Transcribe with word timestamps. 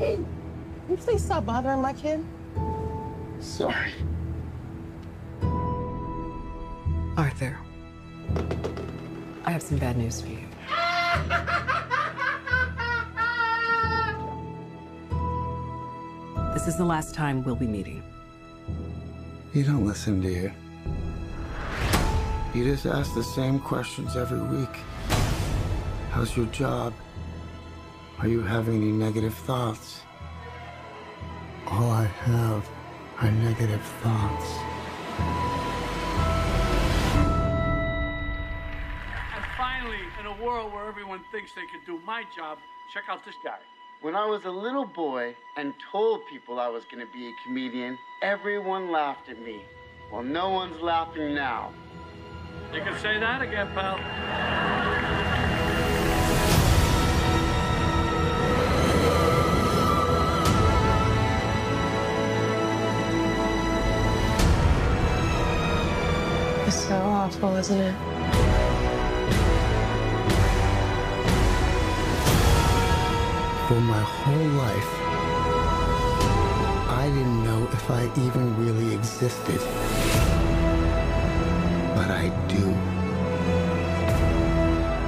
Hey, 0.00 0.16
can 0.16 0.26
you 0.88 0.96
please 0.96 1.22
stop 1.22 1.44
bothering 1.44 1.82
my 1.82 1.92
kid? 1.92 2.24
Sorry. 3.38 3.92
Arthur, 7.18 7.58
I 9.44 9.50
have 9.50 9.60
some 9.60 9.76
bad 9.76 9.98
news 9.98 10.22
for 10.22 10.28
you. 10.28 10.48
This 16.54 16.66
is 16.66 16.78
the 16.78 16.84
last 16.86 17.14
time 17.14 17.44
we'll 17.44 17.54
be 17.54 17.66
meeting. 17.66 18.02
You 19.52 19.64
don't 19.64 19.86
listen, 19.86 20.22
do 20.22 20.30
you? 20.30 20.52
You 22.54 22.64
just 22.64 22.86
ask 22.86 23.12
the 23.12 23.22
same 23.22 23.60
questions 23.60 24.16
every 24.16 24.40
week. 24.40 24.74
How's 26.10 26.34
your 26.34 26.46
job? 26.46 26.94
Are 28.20 28.28
you 28.28 28.42
having 28.42 28.82
any 28.82 28.92
negative 28.92 29.32
thoughts? 29.32 30.02
All 31.66 31.90
I 31.90 32.04
have 32.04 32.68
are 33.16 33.30
negative 33.30 33.80
thoughts. 34.02 34.44
And 39.34 39.44
finally, 39.56 40.00
in 40.20 40.26
a 40.26 40.44
world 40.44 40.70
where 40.70 40.86
everyone 40.86 41.24
thinks 41.32 41.52
they 41.54 41.62
can 41.62 41.80
do 41.86 41.98
my 42.04 42.24
job, 42.36 42.58
check 42.92 43.04
out 43.08 43.24
this 43.24 43.36
guy. 43.42 43.58
When 44.02 44.14
I 44.14 44.26
was 44.26 44.44
a 44.44 44.50
little 44.50 44.84
boy 44.84 45.34
and 45.56 45.72
told 45.90 46.20
people 46.26 46.60
I 46.60 46.68
was 46.68 46.84
going 46.84 47.00
to 47.00 47.10
be 47.10 47.28
a 47.28 47.32
comedian, 47.42 47.96
everyone 48.20 48.92
laughed 48.92 49.30
at 49.30 49.40
me. 49.40 49.62
Well, 50.12 50.22
no 50.22 50.50
one's 50.50 50.82
laughing 50.82 51.34
now. 51.34 51.72
You 52.74 52.82
can 52.82 52.98
say 52.98 53.18
that 53.18 53.40
again, 53.40 53.68
pal. 53.72 54.79
So 67.40 67.46
awful, 67.46 67.56
isn't 67.56 67.80
it? 67.80 67.94
For 73.68 73.80
my 73.80 74.00
whole 74.00 74.48
life, 74.58 74.90
I 76.90 77.06
didn't 77.08 77.44
know 77.44 77.68
if 77.72 77.90
I 77.90 78.04
even 78.26 78.56
really 78.58 78.94
existed. 78.94 79.60
But 81.94 82.10
I 82.10 82.28
do. 82.48 82.66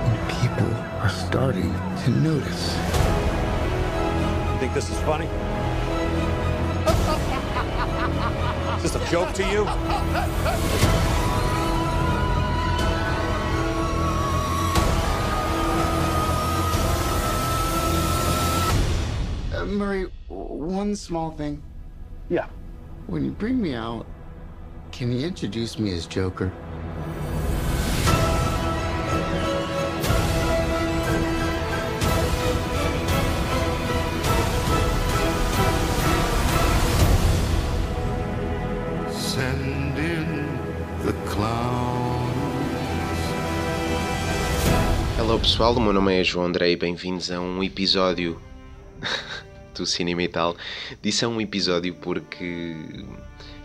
And 0.08 0.18
people 0.40 0.72
are 1.02 1.10
starting 1.10 1.72
to 2.04 2.10
notice. 2.10 2.76
You 4.52 4.58
think 4.58 4.74
this 4.74 4.90
is 4.90 4.98
funny? 5.00 5.28
Is 8.76 8.82
this 8.82 8.94
a 8.94 9.10
joke 9.10 9.32
to 9.34 9.42
you? 9.48 11.21
Uh, 19.62 19.66
Murray, 19.66 20.06
one 20.26 20.96
small 20.96 21.30
thing. 21.30 21.62
Yeah. 22.28 22.46
When 23.06 23.24
you 23.24 23.30
bring 23.30 23.62
me 23.62 23.74
out, 23.74 24.06
can 24.90 25.12
you 25.12 25.24
introduce 25.24 25.78
me 25.78 25.94
as 25.94 26.04
Joker? 26.04 26.50
Send 39.12 39.96
in 39.96 40.58
the 41.04 41.12
clowns. 41.30 42.32
Hello 45.16 45.38
pessoal, 45.38 45.76
o 45.76 45.80
meu 45.80 45.92
nome 45.92 46.20
é 46.20 46.24
João 46.24 46.46
André 46.46 46.72
e 46.72 46.76
bem-vindos 46.76 47.30
a 47.30 47.40
um 47.40 47.62
episódio 47.62 48.40
do 49.82 49.86
Cinema 49.86 50.22
e 50.22 50.28
tal. 50.28 50.56
Disse 51.02 51.26
um 51.26 51.40
episódio 51.40 51.94
porque 51.94 52.74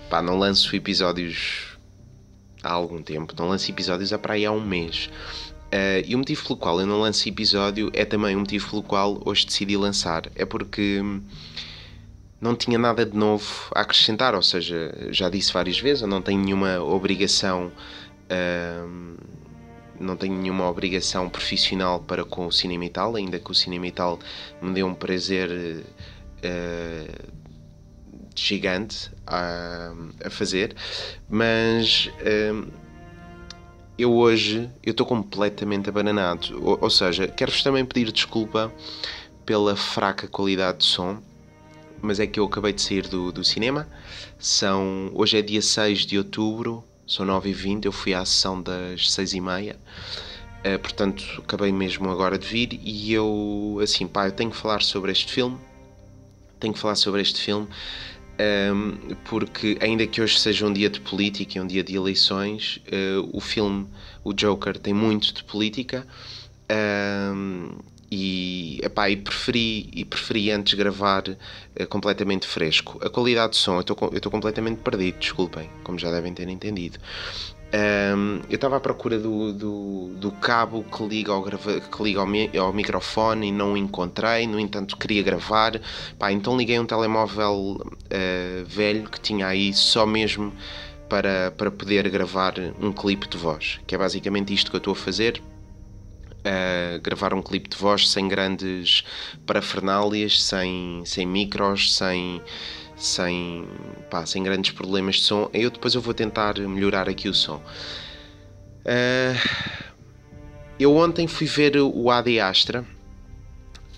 pá, 0.09 0.21
não 0.21 0.37
lanço 0.37 0.75
episódios 0.75 1.77
há 2.63 2.71
algum 2.71 3.01
tempo, 3.01 3.33
não 3.37 3.49
lanço 3.49 3.69
episódios 3.69 4.11
há 4.11 4.17
para 4.17 4.33
aí 4.33 4.45
há 4.45 4.51
um 4.51 4.65
mês. 4.65 5.09
Eh, 5.71 6.03
e 6.07 6.15
o 6.15 6.17
motivo 6.17 6.43
pelo 6.43 6.57
qual 6.57 6.79
eu 6.79 6.87
não 6.87 6.99
lanço 6.99 7.27
episódio 7.27 7.89
é 7.93 8.05
também 8.05 8.35
o 8.35 8.39
motivo 8.39 8.69
pelo 8.69 8.83
qual 8.83 9.21
hoje 9.25 9.45
decidi 9.45 9.77
lançar. 9.77 10.23
É 10.35 10.45
porque 10.45 11.01
não 12.39 12.55
tinha 12.55 12.77
nada 12.77 13.05
de 13.05 13.17
novo 13.17 13.45
a 13.75 13.81
acrescentar, 13.81 14.35
ou 14.35 14.41
seja, 14.41 14.93
já 15.11 15.29
disse 15.29 15.51
várias 15.51 15.79
vezes, 15.79 16.01
eu 16.01 16.07
não 16.07 16.21
tenho 16.21 16.41
nenhuma 16.43 16.79
obrigação. 16.79 17.71
hum, 18.85 19.15
não 19.99 20.15
tenho 20.15 20.35
nenhuma 20.35 20.69
obrigação 20.69 21.29
profissional 21.29 21.99
para 21.99 22.23
com 22.23 22.47
o 22.47 22.51
cinema 22.51 22.85
e 22.85 22.89
tal, 22.89 23.15
ainda 23.15 23.39
que 23.39 23.51
o 23.51 23.55
cinema 23.55 23.87
e 23.87 23.91
tal 23.91 24.19
me 24.61 24.73
dê 24.73 24.83
um 24.83 24.93
prazer 24.93 25.85
eh, 26.41 27.07
gigante 28.35 29.11
a, 29.25 29.93
a 30.23 30.29
fazer, 30.29 30.75
mas 31.29 32.09
eh, 32.19 32.53
eu 33.97 34.13
hoje 34.13 34.69
eu 34.83 34.91
estou 34.91 35.05
completamente 35.05 35.89
abananado, 35.89 36.63
ou, 36.63 36.77
ou 36.81 36.89
seja, 36.89 37.27
quero-vos 37.27 37.63
também 37.63 37.83
pedir 37.83 38.11
desculpa 38.11 38.71
pela 39.45 39.75
fraca 39.75 40.27
qualidade 40.27 40.79
de 40.79 40.85
som, 40.85 41.19
mas 42.01 42.19
é 42.19 42.27
que 42.27 42.39
eu 42.39 42.45
acabei 42.45 42.73
de 42.73 42.81
sair 42.81 43.07
do, 43.07 43.31
do 43.31 43.43
cinema, 43.43 43.87
são, 44.37 45.11
hoje 45.15 45.37
é 45.37 45.41
dia 45.41 45.61
6 45.61 46.05
de 46.05 46.17
outubro, 46.17 46.83
são 47.07 47.25
9h20, 47.25 47.85
eu 47.85 47.91
fui 47.91 48.13
à 48.13 48.23
sessão 48.25 48.61
das 48.61 49.09
6h30, 49.11 49.75
eh, 50.63 50.77
portanto 50.77 51.23
acabei 51.39 51.71
mesmo 51.71 52.09
agora 52.11 52.37
de 52.37 52.45
vir 52.45 52.79
e 52.83 53.13
eu, 53.13 53.79
assim, 53.81 54.05
pá, 54.07 54.27
eu 54.27 54.31
tenho 54.31 54.51
que 54.51 54.57
falar 54.57 54.81
sobre 54.81 55.11
este 55.11 55.31
filme, 55.31 55.57
tenho 56.59 56.73
que 56.73 56.79
falar 56.79 56.95
sobre 56.95 57.21
este 57.21 57.39
filme, 57.41 57.67
ehm, 58.37 59.15
porque 59.25 59.77
ainda 59.81 60.05
que 60.05 60.21
hoje 60.21 60.39
seja 60.39 60.65
um 60.65 60.73
dia 60.73 60.89
de 60.89 60.99
política 60.99 61.57
e 61.57 61.61
um 61.61 61.67
dia 61.67 61.83
de 61.83 61.95
eleições, 61.95 62.79
eh, 62.91 63.15
o 63.33 63.39
filme, 63.39 63.87
o 64.23 64.33
Joker, 64.33 64.77
tem 64.77 64.93
muito 64.93 65.33
de 65.33 65.43
política. 65.43 66.05
ehm, 66.69 67.71
e, 68.11 68.79
epá, 68.83 69.09
e, 69.09 69.17
preferi, 69.17 69.89
e 69.93 70.05
preferi 70.05 70.51
antes 70.51 70.73
gravar 70.73 71.23
eh, 71.75 71.85
completamente 71.85 72.47
fresco. 72.47 72.99
A 73.03 73.09
qualidade 73.09 73.51
de 73.53 73.57
som, 73.57 73.75
eu 73.75 73.81
estou 73.81 74.31
completamente 74.31 74.79
perdido, 74.81 75.19
desculpem, 75.19 75.69
como 75.83 75.99
já 75.99 76.11
devem 76.11 76.33
ter 76.33 76.47
entendido. 76.47 76.99
Ehm, 77.71 78.39
eu 78.49 78.55
estava 78.55 78.77
à 78.77 78.79
procura 78.79 79.19
do, 79.19 79.51
do, 79.51 80.07
do 80.15 80.31
cabo 80.31 80.83
que 80.83 81.03
liga, 81.05 81.33
ao, 81.33 81.41
grava- 81.41 81.81
que 81.81 82.03
liga 82.03 82.21
ao, 82.21 82.25
mi- 82.27 82.49
ao 82.57 82.71
microfone 82.71 83.47
e 83.49 83.51
não 83.51 83.73
o 83.73 83.77
encontrei, 83.77 84.47
no 84.47 84.57
entanto 84.57 84.95
queria 84.95 85.21
gravar, 85.21 85.81
Pá, 86.17 86.31
então 86.31 86.55
liguei 86.57 86.79
um 86.79 86.85
telemóvel 86.85 87.77
eh, 88.09 88.63
velho 88.65 89.09
que 89.09 89.19
tinha 89.19 89.47
aí 89.47 89.73
só 89.73 90.05
mesmo 90.05 90.53
para, 91.09 91.51
para 91.57 91.69
poder 91.69 92.07
gravar 92.09 92.53
um 92.79 92.93
clipe 92.93 93.27
de 93.27 93.37
voz, 93.37 93.79
que 93.85 93.93
é 93.93 93.97
basicamente 93.97 94.53
isto 94.53 94.69
que 94.71 94.77
eu 94.77 94.79
estou 94.79 94.93
a 94.93 94.95
fazer 94.95 95.41
gravar 97.01 97.33
um 97.33 97.41
clipe 97.41 97.69
de 97.69 97.77
voz 97.77 98.09
sem 98.09 98.27
grandes 98.27 99.03
parafernálias, 99.45 100.41
sem, 100.41 101.01
sem 101.05 101.25
micros, 101.25 101.95
sem, 101.95 102.41
sem, 102.95 103.67
pá, 104.09 104.25
sem 104.25 104.43
grandes 104.43 104.71
problemas 104.71 105.17
de 105.17 105.23
som. 105.23 105.49
Eu 105.53 105.69
depois 105.69 105.93
eu 105.93 106.01
vou 106.01 106.13
tentar 106.13 106.57
melhorar 106.59 107.09
aqui 107.09 107.29
o 107.29 107.33
som. 107.33 107.61
Ah, 108.85 109.33
eu 110.79 110.95
ontem 110.95 111.27
fui 111.27 111.47
ver 111.47 111.75
o 111.77 112.09
Ad 112.09 112.39
Astra. 112.39 112.85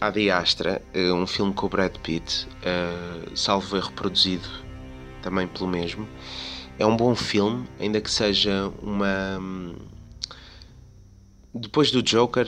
Ad 0.01 0.31
Astra, 0.31 0.81
eh, 0.93 1.11
um 1.11 1.27
filme 1.27 1.53
com 1.53 1.65
o 1.65 1.69
Brad 1.69 1.95
Pitt, 1.97 2.47
eh, 2.63 3.29
salvo 3.35 3.75
erro 3.75 3.91
produzido 3.91 4.47
também 5.21 5.45
pelo 5.45 5.67
mesmo. 5.67 6.07
É 6.79 6.85
um 6.85 6.95
bom 6.95 7.13
filme, 7.13 7.67
ainda 7.77 7.99
que 7.99 8.09
seja 8.09 8.71
uma 8.81 9.39
depois 11.53 11.91
do 11.91 12.01
Joker 12.01 12.47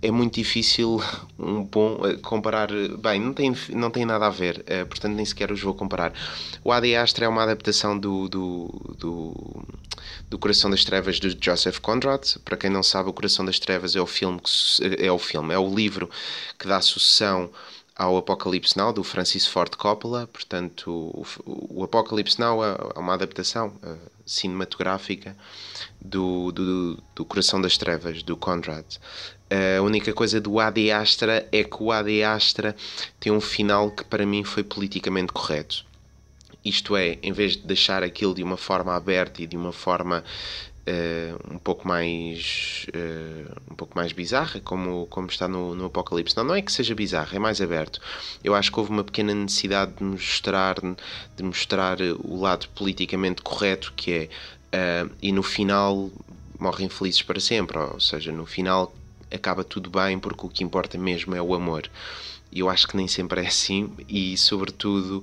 é 0.00 0.10
muito 0.10 0.34
difícil 0.34 1.02
um 1.38 1.64
bom 1.64 2.06
eh, 2.06 2.16
comparar 2.16 2.68
bem 2.98 3.20
não 3.20 3.32
tem 3.32 3.52
não 3.70 3.90
tem 3.90 4.04
nada 4.04 4.26
a 4.26 4.30
ver 4.30 4.62
eh, 4.66 4.84
portanto 4.84 5.14
nem 5.14 5.24
sequer 5.24 5.50
os 5.50 5.60
vou 5.60 5.74
comparar. 5.74 6.12
O 6.62 6.72
Ad 6.72 6.94
Astra 6.94 7.24
é 7.24 7.28
uma 7.28 7.42
adaptação 7.42 7.98
do 7.98 8.28
do, 8.28 8.94
do 8.98 9.66
do 10.30 10.38
Coração 10.38 10.70
das 10.70 10.84
Trevas 10.84 11.18
de 11.18 11.36
Joseph 11.40 11.78
Conrad. 11.80 12.36
Para 12.44 12.56
quem 12.56 12.70
não 12.70 12.82
sabe 12.82 13.08
o 13.08 13.12
Coração 13.12 13.44
das 13.44 13.58
Trevas 13.58 13.96
é 13.96 14.00
o 14.00 14.06
filme 14.06 14.40
é 14.98 15.10
o 15.10 15.18
filme 15.18 15.52
é 15.52 15.58
o 15.58 15.74
livro 15.74 16.08
que 16.58 16.68
dá 16.68 16.80
sucessão 16.80 17.50
ao 17.98 18.16
Apocalipse 18.16 18.78
Now 18.78 18.92
do 18.92 19.02
Francis 19.02 19.44
Ford 19.44 19.74
Coppola. 19.74 20.28
Portanto, 20.28 20.88
o, 20.88 21.26
o 21.44 21.82
Apocalipse 21.82 22.38
Now 22.38 22.64
é, 22.64 22.76
é 22.94 22.98
uma 22.98 23.14
adaptação 23.14 23.72
uh, 23.82 23.98
cinematográfica 24.24 25.36
do, 26.00 26.52
do, 26.52 27.02
do, 27.16 27.24
Coração 27.24 27.60
das 27.60 27.76
Trevas, 27.76 28.22
do 28.22 28.36
Conrad. 28.36 28.86
Uh, 29.50 29.80
a 29.80 29.82
única 29.82 30.12
coisa 30.12 30.40
do 30.40 30.60
Ad 30.60 30.90
Astra 30.92 31.48
é 31.50 31.64
que 31.64 31.82
o 31.82 31.90
Ad 31.90 32.22
Astra 32.22 32.76
tem 33.18 33.32
um 33.32 33.40
final 33.40 33.90
que 33.90 34.04
para 34.04 34.24
mim 34.24 34.44
foi 34.44 34.62
politicamente 34.62 35.32
correto. 35.32 35.84
Isto 36.64 36.96
é, 36.96 37.18
em 37.22 37.32
vez 37.32 37.56
de 37.56 37.66
deixar 37.66 38.02
aquilo 38.02 38.34
de 38.34 38.42
uma 38.42 38.56
forma 38.56 38.94
aberta 38.94 39.42
e 39.42 39.46
de 39.46 39.56
uma 39.56 39.72
forma 39.72 40.22
uh, 40.88 41.54
um 41.54 41.58
pouco 41.58 41.86
mais 41.86 42.86
uh, 42.88 43.54
um 43.70 43.74
pouco 43.74 43.96
mais 43.96 44.12
bizarra, 44.12 44.60
como, 44.60 45.06
como 45.06 45.28
está 45.28 45.46
no, 45.46 45.74
no 45.74 45.86
Apocalipse. 45.86 46.36
Não, 46.36 46.44
não 46.44 46.54
é 46.54 46.62
que 46.62 46.72
seja 46.72 46.94
bizarra, 46.94 47.36
é 47.36 47.38
mais 47.38 47.60
aberto. 47.60 48.00
Eu 48.42 48.54
acho 48.54 48.72
que 48.72 48.78
houve 48.78 48.90
uma 48.90 49.04
pequena 49.04 49.34
necessidade 49.34 49.92
de 49.92 50.04
mostrar, 50.04 50.76
de 51.36 51.42
mostrar 51.42 51.98
o 52.00 52.40
lado 52.40 52.68
politicamente 52.70 53.42
correto 53.42 53.92
que 53.94 54.28
é, 54.72 55.04
uh, 55.04 55.10
e 55.20 55.30
no 55.30 55.42
final 55.42 56.10
morrem 56.58 56.88
felizes 56.88 57.22
para 57.22 57.38
sempre, 57.38 57.78
ou 57.78 58.00
seja, 58.00 58.32
no 58.32 58.44
final 58.44 58.92
acaba 59.30 59.62
tudo 59.62 59.90
bem 59.90 60.18
porque 60.18 60.46
o 60.46 60.48
que 60.48 60.64
importa 60.64 60.98
mesmo 60.98 61.34
é 61.34 61.42
o 61.42 61.54
amor. 61.54 61.88
Eu 62.50 62.70
acho 62.70 62.88
que 62.88 62.96
nem 62.96 63.06
sempre 63.06 63.42
é 63.42 63.46
assim, 63.46 63.92
e 64.08 64.36
sobretudo 64.38 65.22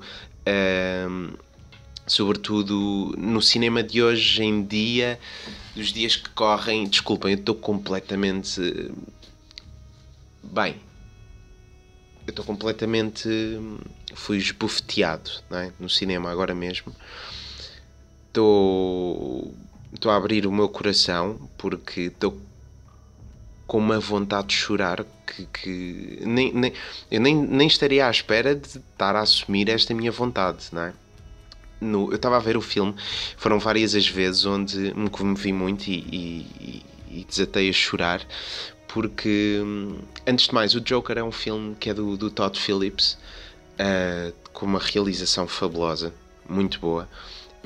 sobretudo 2.05 3.15
no 3.17 3.41
cinema 3.41 3.81
de 3.81 4.01
hoje 4.01 4.43
em 4.43 4.63
dia, 4.63 5.19
dos 5.75 5.91
dias 5.91 6.15
que 6.15 6.29
correm. 6.29 6.87
Desculpem, 6.87 7.33
eu 7.33 7.39
estou 7.39 7.55
completamente. 7.55 8.61
Bem, 10.43 10.75
eu 12.25 12.29
estou 12.29 12.45
completamente. 12.45 13.29
Fui 14.13 14.37
esbofeteado 14.37 15.29
é? 15.51 15.71
no 15.79 15.89
cinema 15.89 16.31
agora 16.31 16.53
mesmo. 16.53 16.95
Estou. 18.27 19.53
Estou 19.93 20.11
a 20.11 20.17
abrir 20.17 20.45
o 20.45 20.51
meu 20.51 20.67
coração 20.67 21.49
porque 21.57 22.01
estou 22.01 22.37
com 23.65 23.77
uma 23.77 23.99
vontade 23.99 24.47
de 24.47 24.55
chorar 24.55 25.05
que, 25.25 25.45
que 25.45 26.19
nem, 26.21 26.53
nem, 26.53 26.73
eu 27.09 27.19
nem, 27.19 27.35
nem 27.35 27.65
estaria 27.65 28.05
à 28.05 28.11
espera 28.11 28.53
de 28.53 28.67
estar 28.67 29.15
a 29.15 29.21
assumir 29.21 29.69
esta 29.69 29.93
minha 29.93 30.11
vontade, 30.11 30.65
não 30.71 30.81
é? 30.81 30.93
No, 31.79 32.09
eu 32.09 32.15
estava 32.15 32.37
a 32.37 32.39
ver 32.39 32.57
o 32.57 32.61
filme, 32.61 32.95
foram 33.37 33.59
várias 33.59 33.95
as 33.95 34.07
vezes 34.07 34.45
onde 34.45 34.93
me 34.95 35.09
comovi 35.09 35.51
muito 35.51 35.87
e, 35.87 35.99
e, 36.11 36.85
e 37.09 37.25
desatei 37.27 37.69
a 37.69 37.73
chorar, 37.73 38.25
porque 38.87 39.59
hum, 39.63 39.97
antes 40.25 40.47
de 40.47 40.53
mais, 40.53 40.73
o 40.73 40.81
Joker 40.81 41.17
é 41.17 41.23
um 41.23 41.31
filme 41.31 41.75
que 41.75 41.89
é 41.89 41.93
do, 41.93 42.15
do 42.15 42.31
Todd 42.31 42.57
Phillips, 42.57 43.17
uh, 43.79 44.33
com 44.53 44.65
uma 44.65 44.79
realização 44.79 45.47
fabulosa, 45.47 46.13
muito 46.47 46.79
boa. 46.79 47.09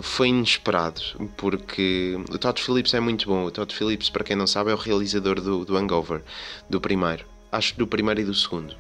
Foi 0.02 0.30
inesperado, 0.30 1.02
porque 1.36 2.18
o 2.32 2.38
Todd 2.38 2.62
Phillips 2.62 2.94
é 2.94 3.00
muito 3.02 3.28
bom. 3.28 3.44
O 3.44 3.52
Todd 3.52 3.74
Phillips, 3.76 4.10
para 4.10 4.24
quem 4.24 4.36
não 4.36 4.48
sabe, 4.48 4.72
é 4.72 4.74
o 4.74 4.78
realizador 4.78 5.42
do, 5.42 5.66
do 5.66 5.78
Hangover, 5.78 6.24
do 6.70 6.80
primeiro. 6.80 7.26
Acho 7.52 7.78
do 7.78 7.86
primeiro 7.86 8.22
e 8.22 8.24
do 8.24 8.34
segundo. 8.34 8.76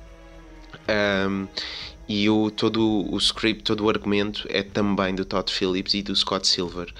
Um, 0.87 1.47
e 2.09 2.27
o, 2.27 2.49
todo 2.49 3.07
o 3.13 3.17
script, 3.19 3.63
todo 3.63 3.85
o 3.85 3.89
argumento 3.89 4.47
é 4.49 4.63
também 4.63 5.13
do 5.13 5.23
Todd 5.23 5.53
Phillips 5.53 5.93
e 5.93 6.01
do 6.01 6.15
Scott 6.15 6.47
Silver. 6.47 6.91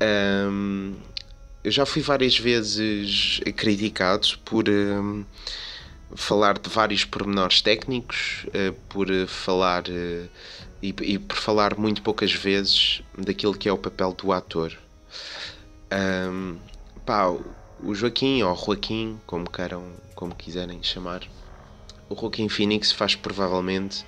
Um, 0.00 0.94
eu 1.64 1.72
já 1.72 1.84
fui 1.84 2.00
várias 2.00 2.38
vezes 2.38 3.40
criticado 3.56 4.38
por 4.44 4.68
um, 4.68 5.24
falar 6.14 6.60
de 6.60 6.70
vários 6.70 7.04
pormenores 7.04 7.60
técnicos, 7.60 8.46
uh, 8.48 8.72
por 8.88 9.08
falar 9.26 9.82
uh, 9.88 10.28
e, 10.80 10.94
e, 11.02 11.18
por 11.18 11.36
falar 11.36 11.76
muito 11.76 12.00
poucas 12.00 12.32
vezes 12.32 13.02
daquilo 13.18 13.56
que 13.56 13.68
é 13.68 13.72
o 13.72 13.78
papel 13.78 14.12
do 14.12 14.30
ator. 14.30 14.78
Um, 15.92 16.56
pá, 17.04 17.34
o 17.82 17.94
Joaquim 17.96 18.44
ou 18.44 18.54
Joaquim, 18.54 19.18
como 19.26 19.50
queiram, 19.50 19.90
como 20.14 20.36
quiserem 20.36 20.80
chamar, 20.84 21.22
o 22.08 22.14
Joaquim 22.14 22.48
Phoenix 22.48 22.92
faz 22.92 23.14
provavelmente 23.14 24.04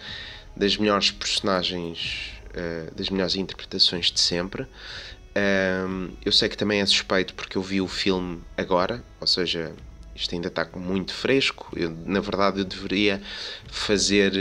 das 0.56 0.76
melhores 0.76 1.10
personagens, 1.10 2.32
uh, 2.50 2.94
das 2.94 3.10
melhores 3.10 3.36
interpretações 3.36 4.10
de 4.10 4.20
sempre. 4.20 4.66
Um, 5.86 6.10
eu 6.24 6.32
sei 6.32 6.48
que 6.48 6.56
também 6.56 6.80
é 6.80 6.86
suspeito 6.86 7.34
porque 7.34 7.56
eu 7.56 7.62
vi 7.62 7.80
o 7.80 7.86
filme 7.86 8.40
agora, 8.56 9.04
ou 9.20 9.26
seja, 9.26 9.72
isto 10.14 10.34
ainda 10.34 10.48
está 10.48 10.68
muito 10.74 11.14
fresco. 11.14 11.70
Eu, 11.76 11.90
na 12.04 12.20
verdade, 12.20 12.58
eu 12.58 12.64
deveria 12.64 13.22
fazer 13.68 14.32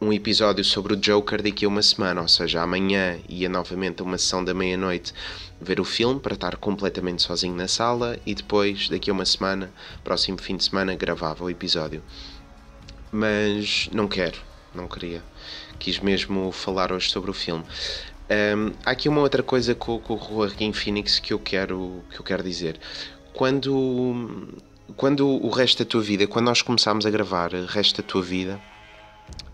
um 0.00 0.12
episódio 0.12 0.62
sobre 0.62 0.92
o 0.92 0.96
Joker 0.96 1.42
daqui 1.42 1.64
a 1.64 1.68
uma 1.68 1.80
semana, 1.80 2.20
ou 2.20 2.28
seja, 2.28 2.60
amanhã 2.60 3.18
ia 3.26 3.48
novamente 3.48 4.02
a 4.02 4.04
uma 4.04 4.18
sessão 4.18 4.44
da 4.44 4.52
meia-noite 4.52 5.14
ver 5.58 5.80
o 5.80 5.84
filme 5.84 6.20
para 6.20 6.34
estar 6.34 6.56
completamente 6.56 7.22
sozinho 7.22 7.54
na 7.54 7.66
sala 7.66 8.18
e 8.26 8.34
depois, 8.34 8.90
daqui 8.90 9.08
a 9.08 9.14
uma 9.14 9.24
semana, 9.24 9.72
próximo 10.02 10.36
fim 10.36 10.56
de 10.58 10.64
semana, 10.64 10.94
gravava 10.94 11.44
o 11.44 11.48
episódio 11.48 12.02
mas 13.14 13.88
não 13.92 14.08
quero, 14.08 14.40
não 14.74 14.88
queria. 14.88 15.22
Quis 15.78 16.00
mesmo 16.00 16.50
falar 16.50 16.90
hoje 16.90 17.08
sobre 17.08 17.30
o 17.30 17.34
filme. 17.34 17.64
Um, 18.28 18.72
há 18.84 18.90
aqui 18.90 19.08
uma 19.08 19.20
outra 19.20 19.40
coisa 19.40 19.72
com, 19.72 20.00
com 20.00 20.14
o 20.14 20.18
Joaquim 20.18 20.72
Phoenix 20.72 21.20
que 21.20 21.32
eu 21.32 21.38
quero 21.38 22.02
que 22.10 22.18
eu 22.18 22.24
quero 22.24 22.42
dizer. 22.42 22.80
Quando 23.32 24.48
quando 24.96 25.28
o 25.28 25.48
resto 25.48 25.84
da 25.84 25.88
tua 25.88 26.02
vida, 26.02 26.26
quando 26.26 26.46
nós 26.46 26.60
começámos 26.60 27.06
a 27.06 27.10
gravar 27.10 27.54
o 27.54 27.66
resto 27.66 28.02
da 28.02 28.08
tua 28.08 28.22
vida, 28.22 28.60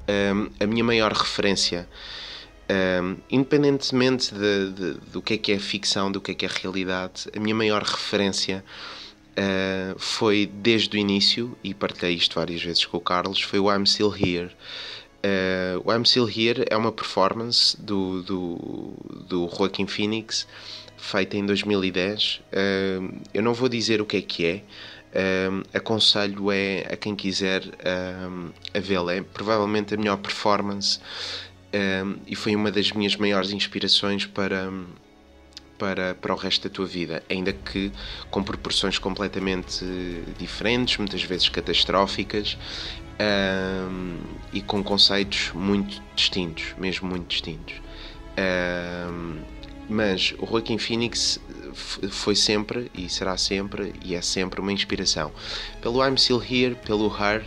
um, 0.08 0.48
a 0.58 0.66
minha 0.66 0.82
maior 0.82 1.12
referência, 1.12 1.86
um, 3.02 3.16
independentemente 3.30 4.32
de, 4.34 4.70
de, 4.70 4.92
do 5.10 5.20
que 5.20 5.34
é 5.34 5.38
que 5.38 5.52
é 5.52 5.58
ficção, 5.58 6.10
do 6.10 6.18
que 6.18 6.30
é 6.30 6.34
que 6.34 6.46
é 6.46 6.48
realidade, 6.50 7.28
a 7.36 7.38
minha 7.38 7.54
maior 7.54 7.82
referência 7.82 8.64
uh, 9.40 9.98
foi 9.98 10.46
desde 10.46 10.96
o 10.96 11.00
início, 11.00 11.56
e 11.64 11.72
partilhei 11.72 12.14
isto 12.14 12.34
várias 12.34 12.62
vezes 12.62 12.84
com 12.84 12.98
o 12.98 13.00
Carlos, 13.00 13.40
foi 13.40 13.58
o 13.58 13.74
I'm 13.74 13.86
Still 13.86 14.14
Here. 14.14 14.50
Uh, 15.24 15.82
o 15.84 15.92
I'm 15.92 16.04
Still 16.04 16.28
Here 16.28 16.64
é 16.70 16.76
uma 16.76 16.92
performance 16.92 17.80
do, 17.80 18.22
do, 18.22 18.94
do 19.26 19.50
Joaquim 19.56 19.86
Phoenix 19.86 20.46
feita 20.96 21.36
em 21.36 21.46
2010. 21.46 22.40
Uh, 22.52 23.20
eu 23.32 23.42
não 23.42 23.54
vou 23.54 23.68
dizer 23.68 24.00
o 24.00 24.06
que 24.06 24.18
é 24.18 24.22
que 24.22 24.46
é, 24.46 24.62
aconselho 25.74 26.52
é 26.52 26.86
a 26.92 26.96
quem 26.96 27.16
quiser 27.16 27.64
a 28.72 28.78
vê-la. 28.78 29.14
É 29.14 29.22
provavelmente 29.22 29.92
a 29.92 29.96
melhor 29.96 30.18
performance 30.18 31.00
e 32.28 32.36
foi 32.36 32.54
uma 32.54 32.70
das 32.70 32.92
minhas 32.92 33.16
maiores 33.16 33.50
inspirações 33.50 34.24
para 34.24 34.70
para, 35.80 36.14
para 36.14 36.34
o 36.34 36.36
resto 36.36 36.68
da 36.68 36.74
tua 36.74 36.84
vida, 36.84 37.22
ainda 37.30 37.54
que 37.54 37.90
com 38.30 38.42
proporções 38.42 38.98
completamente 38.98 39.82
diferentes, 40.38 40.98
muitas 40.98 41.22
vezes 41.22 41.48
catastróficas 41.48 42.58
um, 43.18 44.18
e 44.52 44.60
com 44.60 44.84
conceitos 44.84 45.52
muito 45.54 46.02
distintos, 46.14 46.74
mesmo 46.76 47.08
muito 47.08 47.28
distintos. 47.28 47.76
Um, 48.38 49.40
mas 49.88 50.34
o 50.38 50.46
Joaquim 50.46 50.78
Phoenix 50.78 51.40
foi 52.10 52.36
sempre 52.36 52.90
e 52.94 53.08
será 53.08 53.36
sempre 53.36 53.94
e 54.04 54.14
é 54.14 54.20
sempre 54.20 54.60
uma 54.60 54.72
inspiração 54.72 55.32
pelo 55.80 56.06
I'm 56.06 56.16
Still 56.16 56.42
Here, 56.42 56.74
pelo 56.74 57.08
Her 57.08 57.44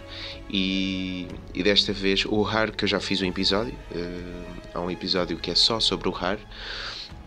e, 0.49 1.27
e 1.53 1.63
desta 1.63 1.93
vez 1.93 2.25
o 2.25 2.43
Her 2.49 2.75
que 2.75 2.83
eu 2.83 2.87
já 2.87 2.99
fiz 2.99 3.21
um 3.21 3.25
episódio, 3.25 3.73
uh, 3.73 4.45
há 4.73 4.79
um 4.81 4.89
episódio 4.89 5.37
que 5.37 5.51
é 5.51 5.55
só 5.55 5.79
sobre 5.79 6.09
o 6.09 6.11
Her 6.11 6.39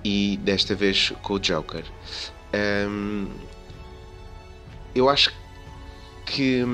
e 0.05 0.39
desta 0.43 0.75
vez 0.75 1.13
com 1.23 1.35
o 1.35 1.39
Joker. 1.39 1.85
Um, 2.89 3.29
eu 4.95 5.09
acho 5.09 5.33
que 6.25 6.65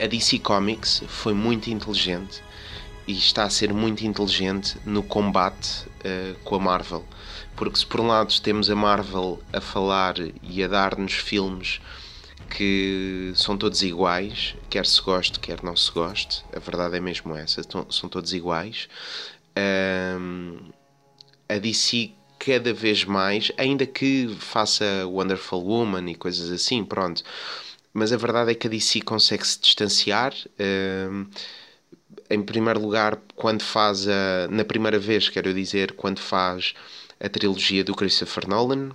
a 0.00 0.06
DC 0.06 0.38
Comics 0.38 1.02
foi 1.08 1.34
muito 1.34 1.68
inteligente 1.68 2.42
e 3.06 3.12
está 3.12 3.44
a 3.44 3.50
ser 3.50 3.72
muito 3.72 4.04
inteligente 4.04 4.76
no 4.84 5.02
combate 5.02 5.86
uh, 5.86 6.38
com 6.44 6.56
a 6.56 6.60
Marvel. 6.60 7.04
Porque 7.56 7.78
se 7.78 7.86
por 7.86 8.00
um 8.00 8.06
lado 8.06 8.32
temos 8.40 8.70
a 8.70 8.76
Marvel 8.76 9.42
a 9.52 9.60
falar 9.60 10.14
e 10.42 10.62
a 10.62 10.68
dar-nos 10.68 11.14
filmes 11.14 11.80
que 12.48 13.32
são 13.34 13.56
todos 13.56 13.82
iguais, 13.82 14.54
quer 14.70 14.86
se 14.86 15.00
goste, 15.02 15.40
quer 15.40 15.62
não 15.62 15.76
se 15.76 15.90
goste, 15.90 16.44
a 16.54 16.58
verdade 16.58 16.96
é 16.96 17.00
mesmo 17.00 17.34
essa, 17.34 17.62
são 17.90 18.08
todos 18.08 18.32
iguais. 18.32 18.88
Um, 19.56 20.58
a 21.48 21.58
DC 21.58 22.12
cada 22.38 22.72
vez 22.72 23.04
mais, 23.04 23.50
ainda 23.56 23.86
que 23.86 24.34
faça 24.38 24.84
Wonderful 25.06 25.64
Woman 25.64 26.10
e 26.10 26.14
coisas 26.14 26.50
assim, 26.50 26.84
pronto. 26.84 27.22
Mas 27.92 28.12
a 28.12 28.16
verdade 28.16 28.52
é 28.52 28.54
que 28.54 28.66
a 28.66 28.70
DC 28.70 29.00
consegue 29.00 29.46
se 29.46 29.60
distanciar. 29.60 30.32
Uh, 30.60 31.26
em 32.30 32.42
primeiro 32.42 32.80
lugar, 32.80 33.18
quando 33.34 33.62
faz 33.62 34.06
a. 34.06 34.48
Na 34.50 34.64
primeira 34.64 34.98
vez, 34.98 35.28
quero 35.28 35.52
dizer, 35.52 35.92
quando 35.92 36.20
faz 36.20 36.74
a 37.18 37.28
trilogia 37.28 37.82
do 37.82 37.94
Christopher 37.94 38.46
Nolan, 38.46 38.90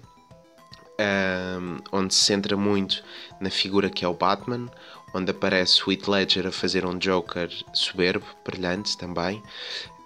um, 1.00 1.78
onde 1.92 2.14
se 2.14 2.26
centra 2.26 2.56
muito 2.56 3.04
na 3.42 3.50
figura 3.50 3.90
que 3.90 4.06
é 4.06 4.08
o 4.08 4.14
Batman, 4.14 4.70
onde 5.14 5.32
aparece 5.32 5.82
o 5.86 5.92
Heath 5.92 6.08
Ledger 6.08 6.48
a 6.48 6.52
fazer 6.52 6.86
um 6.86 6.98
Joker 6.98 7.50
soberbo, 7.74 8.26
brilhante 8.46 8.98
também. 8.98 9.42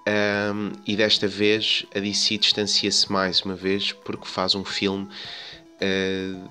Um, 0.07 0.71
e 0.85 0.95
desta 0.95 1.27
vez 1.27 1.85
a 1.93 1.99
DC 1.99 2.37
distancia-se 2.37 3.11
mais 3.11 3.41
uma 3.41 3.55
vez 3.55 3.91
porque 3.91 4.25
faz 4.25 4.55
um 4.55 4.63
filme 4.63 5.03
uh, 5.81 6.49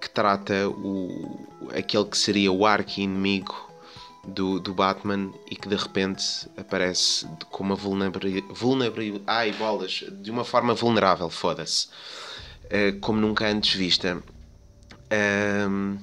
que 0.00 0.08
trata 0.08 0.66
o, 0.70 1.46
aquele 1.76 2.06
que 2.06 2.16
seria 2.16 2.50
o 2.50 2.64
arqui-inimigo 2.64 3.70
do, 4.26 4.58
do 4.58 4.72
Batman 4.72 5.34
e 5.50 5.54
que 5.54 5.68
de 5.68 5.76
repente 5.76 6.48
aparece 6.56 7.28
com 7.50 7.62
uma 7.62 7.74
vulnerabilidade. 7.74 8.46
Vulnerab 8.54 9.20
ai, 9.26 9.52
bolas! 9.52 10.02
De 10.22 10.30
uma 10.30 10.44
forma 10.44 10.72
vulnerável, 10.72 11.28
foda-se. 11.28 11.88
Uh, 12.64 12.98
como 13.00 13.20
nunca 13.20 13.46
antes 13.46 13.74
vista. 13.74 14.22
Um, 15.68 15.98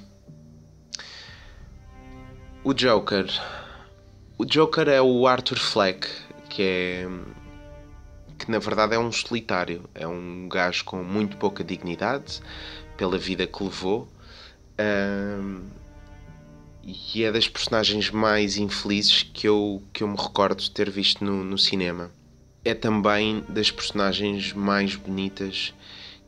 o 2.63 2.75
Joker 2.75 3.25
o 4.41 4.45
Joker 4.45 4.89
é 4.89 5.00
o 5.00 5.27
Arthur 5.27 5.60
Fleck, 5.60 6.07
que 6.50 6.63
é. 6.63 7.07
que 8.39 8.50
na 8.50 8.57
verdade 8.57 8.95
é 8.95 9.00
um 9.00 9.12
solitário. 9.12 9.88
É 9.93 10.07
um 10.07 10.50
gajo 10.50 10.83
com 10.83 11.03
muito 11.03 11.38
pouca 11.38 11.63
dignidade 11.63 12.41
pela 12.98 13.19
vida 13.19 13.45
que 13.45 13.63
levou. 13.63 14.07
Um, 14.79 15.62
e 16.83 17.24
é 17.24 17.31
das 17.31 17.48
personagens 17.48 18.10
mais 18.10 18.57
infelizes 18.57 19.21
que 19.21 19.48
eu, 19.48 19.83
que 19.93 20.01
eu 20.01 20.07
me 20.07 20.17
recordo 20.17 20.60
de 20.60 20.71
ter 20.71 20.89
visto 20.89 21.24
no, 21.24 21.43
no 21.43 21.57
cinema. 21.57 22.10
É 22.65 22.74
também 22.74 23.43
das 23.48 23.69
personagens 23.69 24.53
mais 24.53 24.95
bonitas 24.95 25.71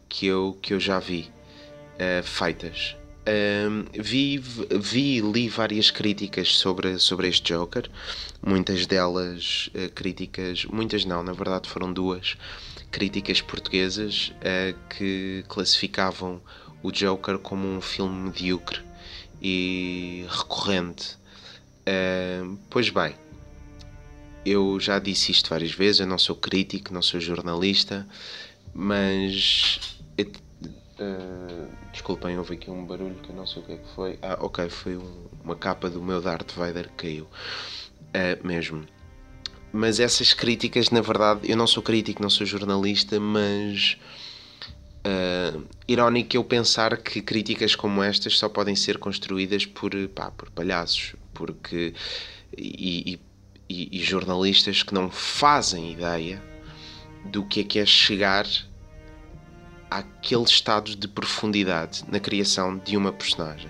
que 0.08 0.28
eu, 0.28 0.56
que 0.62 0.76
eu 0.76 0.80
já 0.80 1.00
vi 1.00 1.32
uh, 1.96 2.22
feitas. 2.22 2.96
Um, 3.26 3.86
vi, 3.94 4.38
vi 4.38 5.22
li 5.22 5.48
várias 5.48 5.90
críticas 5.90 6.58
sobre, 6.58 7.00
sobre 7.00 7.30
este 7.30 7.54
Joker, 7.54 7.90
muitas 8.46 8.86
delas 8.86 9.70
uh, 9.74 9.90
críticas, 9.94 10.66
muitas 10.66 11.06
não, 11.06 11.24
na 11.24 11.32
verdade 11.32 11.70
foram 11.70 11.94
duas 11.94 12.36
críticas 12.92 13.40
portuguesas 13.40 14.34
uh, 14.40 14.78
que 14.90 15.46
classificavam 15.48 16.42
o 16.82 16.92
Joker 16.92 17.38
como 17.38 17.66
um 17.66 17.80
filme 17.80 18.14
medíocre 18.26 18.82
e 19.42 20.26
recorrente. 20.28 21.16
Uh, 21.88 22.58
pois 22.70 22.90
bem, 22.90 23.16
eu 24.46 24.78
já 24.82 25.00
disse 25.00 25.32
isto 25.32 25.50
várias 25.50 25.72
vezes, 25.72 26.02
eu 26.02 26.08
não 26.08 26.18
sou 26.18 26.36
crítico, 26.36 26.94
não 26.94 27.02
sou 27.02 27.22
jornalista, 27.22 28.06
mas 28.74 29.80
Uh, 31.00 31.68
desculpem, 31.92 32.38
houve 32.38 32.54
aqui 32.54 32.70
um 32.70 32.86
barulho 32.86 33.16
que 33.16 33.30
eu 33.30 33.36
não 33.36 33.48
sei 33.48 33.62
o 33.62 33.66
que 33.66 33.72
é 33.74 33.78
que 33.78 33.88
foi. 33.96 34.20
Ah, 34.22 34.38
ok, 34.40 34.70
foi 34.70 34.98
um, 34.98 35.28
uma 35.44 35.56
capa 35.56 35.90
do 35.90 36.02
meu 36.02 36.22
Darth 36.22 36.52
Vader 36.52 36.90
que 36.90 37.08
caiu. 37.08 37.26
Uh, 37.26 38.48
mesmo. 38.48 38.86
Mas 39.72 40.00
essas 40.00 40.34
críticas, 40.34 40.92
na 40.92 41.02
verdade, 41.02 41.50
eu 41.50 41.58
não 41.58 41.66
sou 41.66 41.82
crítico, 41.82 42.22
não 42.22 42.30
sou 42.30 42.46
jornalista, 42.46 43.20
mas. 43.20 43.98
Uh, 45.06 45.66
irónico 45.86 46.38
eu 46.38 46.46
pensar 46.46 46.96
que 46.96 47.22
críticas 47.22 47.76
como 47.76 48.02
estas 48.02 48.38
só 48.38 48.48
podem 48.48 48.74
ser 48.74 48.98
construídas 48.98 49.66
por, 49.66 49.92
pá, 50.08 50.32
por 50.32 50.50
palhaços 50.52 51.14
porque, 51.34 51.94
e, 52.58 53.20
e, 53.70 54.00
e 54.00 54.04
jornalistas 54.04 54.84
que 54.84 54.94
não 54.94 55.10
fazem 55.10 55.92
ideia 55.92 56.42
do 57.26 57.44
que 57.44 57.62
é 57.62 57.64
que 57.64 57.80
é 57.80 57.86
chegar 57.86 58.46
àquele 60.00 60.44
estado 60.44 60.96
de 60.96 61.08
profundidade 61.08 62.04
na 62.12 62.20
criação 62.20 62.78
de 62.78 62.98
uma 62.98 63.12
personagem. 63.12 63.70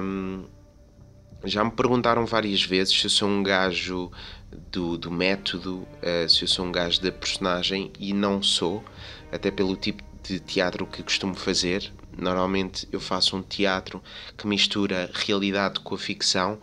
Um, 0.00 0.44
já 1.44 1.64
me 1.64 1.70
perguntaram 1.70 2.26
várias 2.26 2.62
vezes 2.62 2.98
se 2.98 3.06
eu 3.06 3.10
sou 3.10 3.28
um 3.28 3.42
gajo 3.42 4.10
do, 4.70 4.98
do 4.98 5.10
método, 5.10 5.86
uh, 6.02 6.28
se 6.28 6.42
eu 6.42 6.48
sou 6.48 6.66
um 6.66 6.72
gajo 6.72 7.00
da 7.00 7.10
personagem 7.10 7.90
e 7.98 8.12
não 8.12 8.42
sou, 8.42 8.84
até 9.30 9.50
pelo 9.50 9.76
tipo 9.76 10.02
de 10.22 10.38
teatro 10.38 10.86
que 10.86 11.02
costumo 11.02 11.34
fazer. 11.34 11.92
Normalmente 12.16 12.86
eu 12.92 13.00
faço 13.00 13.36
um 13.36 13.42
teatro 13.42 14.02
que 14.36 14.46
mistura 14.46 15.10
realidade 15.14 15.80
com 15.80 15.94
a 15.94 15.98
ficção 15.98 16.58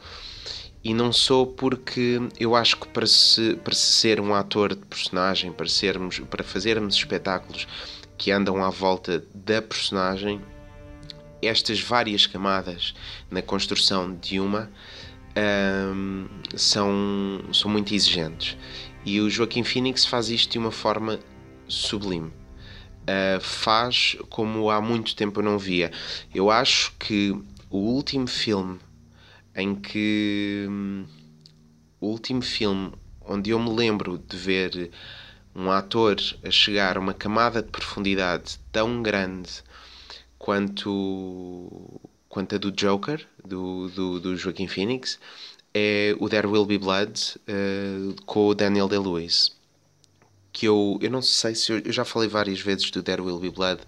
e 0.83 0.93
não 0.93 1.11
sou 1.11 1.47
porque 1.47 2.21
eu 2.39 2.55
acho 2.55 2.77
que 2.77 2.87
para 2.87 3.07
se, 3.07 3.55
para 3.55 3.73
se 3.73 3.91
ser 3.91 4.21
um 4.21 4.33
ator 4.33 4.75
de 4.75 4.85
personagem, 4.85 5.51
para, 5.51 5.67
sermos, 5.67 6.19
para 6.19 6.43
fazermos 6.43 6.95
espetáculos 6.95 7.67
que 8.19 8.31
andam 8.31 8.63
à 8.63 8.69
volta 8.69 9.25
da 9.33 9.61
personagem, 9.61 10.41
estas 11.41 11.79
várias 11.79 12.27
camadas 12.27 12.93
na 13.31 13.41
construção 13.41 14.13
de 14.13 14.39
uma 14.39 14.69
um, 15.95 16.27
são, 16.55 17.41
são 17.53 17.71
muito 17.71 17.95
exigentes. 17.95 18.57
E 19.05 19.21
o 19.21 19.29
Joaquim 19.29 19.63
Phoenix 19.63 20.05
faz 20.05 20.29
isto 20.29 20.51
de 20.51 20.59
uma 20.59 20.69
forma 20.69 21.17
sublime. 21.67 22.27
Uh, 22.27 23.39
faz 23.39 24.17
como 24.29 24.69
há 24.69 24.81
muito 24.81 25.15
tempo 25.15 25.39
eu 25.39 25.43
não 25.43 25.57
via. 25.57 25.89
Eu 26.35 26.51
acho 26.51 26.93
que 26.99 27.31
o 27.69 27.77
último 27.77 28.27
filme 28.27 28.77
em 29.55 29.73
que. 29.73 30.65
Um, 30.69 31.05
o 32.01 32.07
último 32.07 32.41
filme 32.41 32.91
onde 33.21 33.49
eu 33.49 33.59
me 33.59 33.69
lembro 33.69 34.17
de 34.17 34.37
ver 34.37 34.91
um 35.55 35.71
ator 35.71 36.17
a 36.43 36.51
chegar 36.51 36.97
a 36.97 36.99
uma 36.99 37.13
camada 37.13 37.61
de 37.61 37.69
profundidade 37.69 38.59
tão 38.71 39.01
grande 39.01 39.63
quanto, 40.37 42.01
quanto 42.27 42.55
a 42.55 42.57
do 42.57 42.71
Joker, 42.71 43.27
do, 43.45 43.89
do, 43.89 44.19
do 44.19 44.37
Joaquim 44.37 44.67
Phoenix, 44.67 45.19
é 45.73 46.15
o 46.19 46.29
There 46.29 46.47
Will 46.47 46.65
Be 46.65 46.77
Blood 46.77 47.35
uh, 47.47 48.15
com 48.25 48.47
o 48.47 48.55
Daniel 48.55 48.87
Day-Lewis. 48.87 49.57
Que 50.51 50.67
eu, 50.67 50.97
eu 51.01 51.11
não 51.11 51.21
sei 51.21 51.53
se 51.53 51.71
eu, 51.71 51.79
eu, 51.79 51.91
já 51.91 52.03
falei 52.03 52.27
várias 52.27 52.59
vezes 52.59 52.89
do 52.89 53.03
There 53.03 53.21
Will 53.21 53.39
Be 53.39 53.51
Blood 53.51 53.81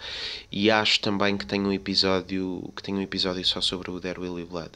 e 0.52 0.70
acho 0.70 1.00
também 1.00 1.36
que 1.36 1.46
tem 1.46 1.60
um 1.60 1.74
episódio 1.74 2.72
que 2.76 2.84
tem 2.84 2.94
um 2.94 3.02
episódio 3.02 3.44
só 3.44 3.60
sobre 3.62 3.90
o 3.90 4.00
There 4.00 4.20
Will 4.20 4.36
Be 4.36 4.46
Blood. 4.46 4.72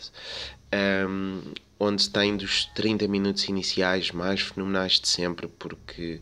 Um, 0.73 1.53
onde 1.79 2.09
tem 2.09 2.37
dos 2.37 2.65
30 2.73 3.07
minutos 3.07 3.47
iniciais 3.49 4.11
mais 4.11 4.41
fenomenais 4.41 4.99
de 4.99 5.07
sempre, 5.07 5.47
porque 5.47 6.21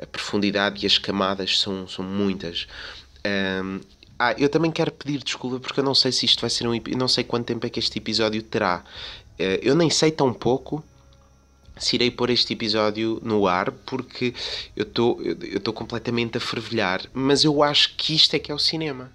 a 0.00 0.06
profundidade 0.06 0.82
e 0.82 0.86
as 0.86 0.98
camadas 0.98 1.58
são, 1.58 1.86
são 1.86 2.04
muitas. 2.04 2.66
Um, 3.26 3.80
ah, 4.18 4.34
eu 4.38 4.48
também 4.48 4.70
quero 4.70 4.92
pedir 4.92 5.22
desculpa 5.22 5.60
porque 5.60 5.80
eu 5.80 5.84
não 5.84 5.94
sei 5.94 6.12
se 6.12 6.26
isto 6.26 6.40
vai 6.40 6.50
ser 6.50 6.66
um. 6.66 6.74
Eu 6.74 6.98
não 6.98 7.08
sei 7.08 7.24
quanto 7.24 7.46
tempo 7.46 7.66
é 7.66 7.70
que 7.70 7.78
este 7.78 7.98
episódio 7.98 8.42
terá. 8.42 8.84
Uh, 9.38 9.58
eu 9.62 9.74
nem 9.74 9.88
sei 9.88 10.10
tão 10.10 10.32
pouco 10.32 10.84
se 11.78 11.96
irei 11.96 12.10
pôr 12.10 12.28
este 12.28 12.52
episódio 12.52 13.18
no 13.24 13.46
ar 13.46 13.70
porque 13.70 14.34
eu 14.76 14.82
estou 14.82 15.22
eu 15.22 15.56
estou 15.56 15.72
completamente 15.72 16.36
a 16.36 16.40
fervilhar, 16.40 17.02
mas 17.14 17.44
eu 17.44 17.62
acho 17.62 17.96
que 17.96 18.14
isto 18.14 18.34
é 18.34 18.38
que 18.38 18.52
é 18.52 18.54
o 18.54 18.58
cinema. 18.58 19.10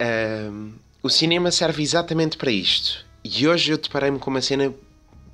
Um, 0.00 0.72
o 1.02 1.08
cinema 1.08 1.50
serve 1.50 1.82
exatamente 1.82 2.36
para 2.36 2.50
isto. 2.50 3.06
E 3.22 3.46
hoje 3.46 3.72
eu 3.72 3.78
deparei-me 3.78 4.18
com 4.18 4.30
uma 4.30 4.40
cena 4.40 4.74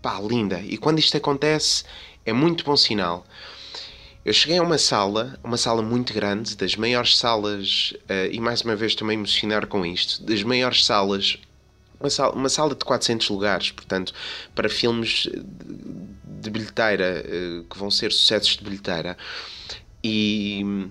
pá, 0.02 0.21
linda. 0.21 0.61
E 0.61 0.76
quando 0.76 0.99
isto 0.99 1.16
acontece, 1.16 1.85
é 2.25 2.33
muito 2.33 2.64
bom 2.64 2.76
sinal. 2.76 3.25
Eu 4.25 4.33
cheguei 4.33 4.59
a 4.59 4.62
uma 4.62 4.76
sala, 4.76 5.38
uma 5.45 5.57
sala 5.57 5.83
muito 5.83 6.12
grande, 6.12 6.57
das 6.57 6.75
maiores 6.75 7.16
salas, 7.16 7.95
uh, 8.11 8.33
e 8.33 8.40
mais 8.40 8.62
uma 8.62 8.75
vez 8.75 8.93
estou-me 8.93 9.12
a 9.12 9.14
emocionar 9.14 9.69
com 9.69 9.87
isto, 9.87 10.21
das 10.25 10.43
maiores 10.43 10.85
salas, 10.85 11.38
uma 12.00 12.11
sala, 12.11 12.35
uma 12.35 12.49
sala 12.49 12.75
de 12.75 12.85
400 12.85 13.28
lugares, 13.31 13.71
portanto, 13.71 14.12
para 14.52 14.69
filmes 14.69 15.28
de 16.25 16.50
bilheteira, 16.50 17.25
uh, 17.25 17.64
que 17.71 17.78
vão 17.78 17.88
ser 17.88 18.11
sucessos 18.11 18.57
de 18.57 18.64
bilheteira. 18.64 19.16
E 20.02 20.90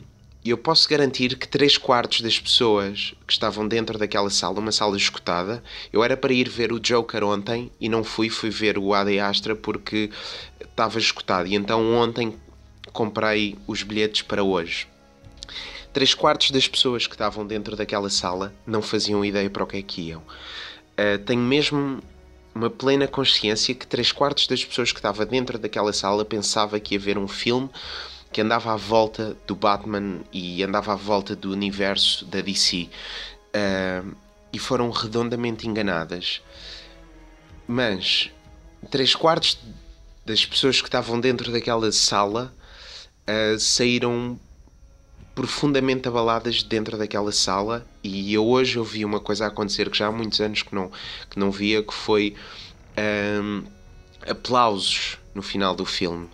eu 0.52 0.58
posso 0.58 0.88
garantir 0.88 1.36
que 1.38 1.48
três 1.48 1.76
quartos 1.76 2.22
das 2.22 2.40
pessoas 2.40 3.16
que 3.26 3.34
estavam 3.34 3.68
dentro 3.68 3.98
daquela 3.98 4.30
sala, 4.30 4.60
uma 4.60 4.72
sala 4.72 4.96
escutada, 4.96 5.64
eu 5.92 6.04
era 6.04 6.16
para 6.16 6.32
ir 6.32 6.48
ver 6.48 6.72
o 6.72 6.80
Joker 6.80 7.24
ontem 7.24 7.72
e 7.82 7.90
não 7.90 8.04
fui, 8.04 8.30
fui 8.30 8.52
ver 8.52 8.78
o 8.78 8.94
Ad 8.94 9.20
Astra 9.20 9.56
porque 9.56 10.12
estava 10.62 11.00
escutado. 11.00 11.48
E 11.48 11.56
então 11.56 11.96
ontem 11.96 12.36
comprei 12.94 13.58
os 13.66 13.82
bilhetes 13.82 14.22
para 14.22 14.44
hoje. 14.44 14.88
Três 15.92 16.14
quartos 16.14 16.52
das 16.52 16.68
pessoas 16.68 17.08
que 17.08 17.16
estavam 17.16 17.48
dentro 17.48 17.76
daquela 17.76 18.10
sala 18.12 18.54
não 18.68 18.84
faziam 18.84 19.26
ideia 19.26 19.50
para 19.50 19.64
o 19.64 19.68
que 19.68 19.78
é 19.78 19.82
que 19.82 20.02
iam. 20.10 20.22
Uh, 20.22 21.18
tenho 21.26 21.42
mesmo 21.42 22.04
uma 22.54 22.70
plena 22.70 23.08
consciência 23.08 23.74
que 23.74 23.88
três 23.88 24.12
quartos 24.12 24.46
das 24.46 24.64
pessoas 24.64 24.92
que 24.92 25.00
estavam 25.00 25.26
dentro 25.26 25.58
daquela 25.58 25.92
sala 25.92 26.24
pensava 26.24 26.80
que 26.80 26.94
ia 26.94 27.00
ver 27.00 27.18
um 27.18 27.28
filme 27.28 27.70
que 28.36 28.42
andava 28.42 28.74
à 28.74 28.76
volta 28.76 29.38
do 29.48 29.56
Batman 29.56 30.20
e 30.30 30.62
andava 30.62 30.92
à 30.92 30.96
volta 30.98 31.38
do 31.38 31.54
universo 31.54 32.26
da 32.26 32.42
DC 32.42 32.90
uh, 33.56 34.14
e 34.52 34.60
foram 34.60 34.90
redondamente 34.90 35.66
enganadas. 35.66 36.42
Mas 37.66 38.30
três 38.92 39.16
quartos 39.16 39.58
das 40.26 40.46
pessoas 40.46 40.82
que 40.82 40.88
estavam 40.90 41.18
dentro 41.18 41.50
daquela 41.50 41.90
sala 41.94 42.54
uh, 43.22 43.58
saíram 43.58 44.38
profundamente 45.34 46.06
abaladas 46.10 46.62
dentro 46.62 46.98
daquela 46.98 47.32
sala 47.32 47.88
e 48.04 48.34
eu 48.34 48.46
hoje 48.46 48.76
eu 48.76 48.84
vi 48.84 49.06
uma 49.06 49.22
coisa 49.22 49.48
acontecer 49.48 49.90
que 49.90 49.98
já 49.98 50.08
há 50.08 50.12
muitos 50.12 50.42
anos 50.42 50.62
que 50.62 50.76
não, 50.76 50.92
que 51.30 51.40
não 51.40 51.52
via, 51.52 51.82
que 51.82 51.94
foi 51.94 52.36
um, 53.42 53.64
aplausos 54.30 55.18
no 55.34 55.42
final 55.42 55.74
do 55.74 55.86
filme. 55.86 56.30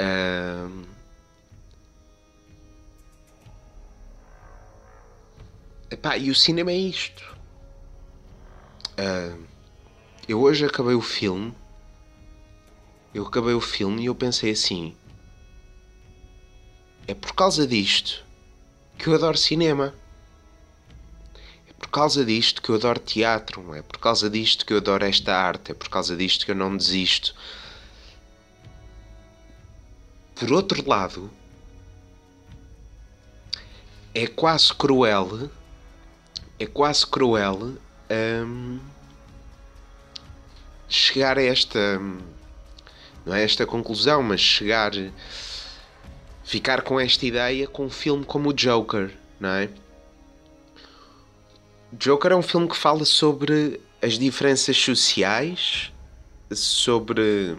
Um, 0.00 1.01
epá, 5.92 6.16
e 6.16 6.30
o 6.30 6.34
cinema 6.34 6.70
é 6.70 6.76
isto. 6.76 7.22
Uh, 8.92 9.42
eu 10.28 10.40
hoje 10.40 10.64
acabei 10.64 10.94
o 10.94 11.00
filme. 11.00 11.54
Eu 13.14 13.26
acabei 13.26 13.54
o 13.54 13.60
filme 13.60 14.02
e 14.02 14.06
eu 14.06 14.14
pensei 14.14 14.52
assim: 14.52 14.96
é 17.06 17.14
por 17.14 17.34
causa 17.34 17.66
disto 17.66 18.24
que 18.96 19.08
eu 19.08 19.14
adoro 19.14 19.36
cinema. 19.36 19.94
É 21.68 21.72
por 21.72 21.88
causa 21.88 22.24
disto 22.24 22.62
que 22.62 22.70
eu 22.70 22.76
adoro 22.76 23.00
teatro. 23.00 23.74
É 23.74 23.82
por 23.82 23.98
causa 23.98 24.30
disto 24.30 24.64
que 24.64 24.72
eu 24.72 24.78
adoro 24.78 25.04
esta 25.04 25.34
arte. 25.34 25.72
É 25.72 25.74
por 25.74 25.88
causa 25.88 26.16
disto 26.16 26.44
que 26.44 26.52
eu 26.52 26.56
não 26.56 26.76
desisto. 26.76 27.34
Por 30.34 30.52
outro 30.52 30.88
lado, 30.88 31.30
é 34.14 34.26
quase 34.26 34.72
cruel. 34.74 35.50
É 36.62 36.66
quase 36.66 37.04
cruel 37.04 37.72
hum, 38.46 38.78
chegar 40.88 41.36
a 41.36 41.42
esta. 41.42 42.00
Não 43.26 43.34
é 43.34 43.42
esta 43.42 43.66
conclusão, 43.66 44.22
mas 44.22 44.40
chegar 44.40 44.92
ficar 46.44 46.82
com 46.82 47.00
esta 47.00 47.26
ideia 47.26 47.66
com 47.66 47.86
um 47.86 47.90
filme 47.90 48.24
como 48.24 48.50
o 48.50 48.52
Joker, 48.52 49.10
não 49.40 49.48
é? 49.48 49.68
Joker 51.92 52.30
é 52.30 52.36
um 52.36 52.42
filme 52.42 52.68
que 52.68 52.76
fala 52.76 53.04
sobre 53.04 53.80
as 54.00 54.18
diferenças 54.18 54.76
sociais, 54.76 55.92
sobre 56.54 57.56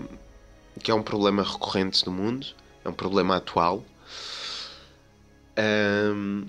que 0.82 0.92
é 0.92 0.94
um 0.94 1.04
problema 1.04 1.44
recorrente 1.44 2.06
no 2.06 2.12
mundo, 2.14 2.48
é 2.86 2.90
um 2.90 2.94
problema 2.94 3.36
atual. 3.36 3.84
Um, 5.58 6.46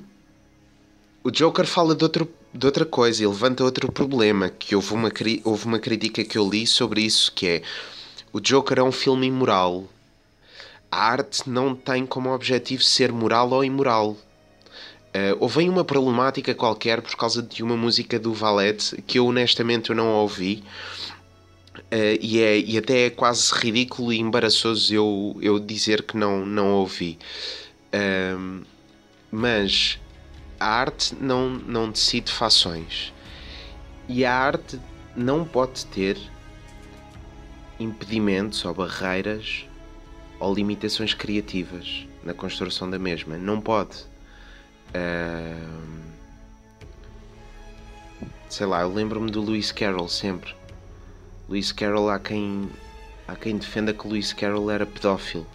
o 1.24 1.30
Joker 1.30 1.66
fala 1.66 1.94
de, 1.94 2.04
outro, 2.04 2.28
de 2.54 2.66
outra 2.66 2.86
coisa 2.86 3.22
e 3.22 3.26
levanta 3.26 3.64
outro 3.64 3.90
problema, 3.90 4.48
que 4.48 4.76
houve 4.76 4.94
uma, 4.94 5.12
houve 5.44 5.66
uma 5.66 5.78
crítica 5.78 6.24
que 6.24 6.38
eu 6.38 6.48
li 6.48 6.66
sobre 6.66 7.02
isso, 7.02 7.32
que 7.32 7.46
é 7.46 7.62
o 8.32 8.40
Joker 8.40 8.78
é 8.78 8.82
um 8.82 8.92
filme 8.92 9.26
imoral 9.26 9.88
a 10.94 11.10
arte 11.10 11.50
não 11.50 11.74
tem 11.74 12.06
como 12.06 12.32
objetivo 12.32 12.80
ser 12.80 13.10
moral 13.10 13.50
ou 13.50 13.64
imoral. 13.64 14.10
Uh, 14.10 15.34
houve 15.40 15.68
uma 15.68 15.84
problemática 15.84 16.54
qualquer 16.54 17.02
por 17.02 17.16
causa 17.16 17.42
de 17.42 17.64
uma 17.64 17.76
música 17.76 18.16
do 18.16 18.32
Valete 18.32 19.02
que 19.02 19.18
eu 19.18 19.26
honestamente 19.26 19.90
eu 19.90 19.96
não 19.96 20.06
ouvi. 20.06 20.62
Uh, 21.76 22.16
e, 22.20 22.40
é, 22.40 22.58
e 22.60 22.78
até 22.78 23.06
é 23.06 23.10
quase 23.10 23.52
ridículo 23.52 24.12
e 24.12 24.20
embaraçoso 24.20 24.94
eu, 24.94 25.36
eu 25.42 25.58
dizer 25.58 26.02
que 26.02 26.16
não, 26.16 26.46
não 26.46 26.70
ouvi. 26.74 27.18
Uh, 27.92 28.64
mas 29.32 29.98
a 30.64 30.66
arte 30.66 31.14
não, 31.20 31.50
não 31.50 31.90
decide 31.90 32.32
fações. 32.32 33.12
E 34.08 34.24
a 34.24 34.34
arte 34.34 34.80
não 35.14 35.44
pode 35.44 35.84
ter 35.84 36.18
impedimentos 37.78 38.64
ou 38.64 38.72
barreiras 38.72 39.66
ou 40.40 40.54
limitações 40.54 41.12
criativas 41.12 42.08
na 42.22 42.32
construção 42.32 42.88
da 42.88 42.98
mesma. 42.98 43.36
Não 43.36 43.60
pode. 43.60 44.06
Uh, 44.88 46.00
sei 48.48 48.66
lá, 48.66 48.80
eu 48.80 48.92
lembro-me 48.94 49.30
do 49.30 49.42
Lewis 49.42 49.70
Carroll 49.70 50.08
sempre. 50.08 50.54
Lewis 51.46 51.72
Carroll 51.72 52.08
há 52.08 52.18
quem, 52.18 52.70
há 53.28 53.36
quem 53.36 53.58
defenda 53.58 53.92
que 53.92 54.08
Lewis 54.08 54.32
Carroll 54.32 54.70
era 54.70 54.86
pedófilo. 54.86 55.46